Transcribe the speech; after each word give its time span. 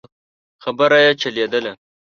خبره 0.63 0.97
يې 1.05 1.11
چلېدله. 1.21 1.71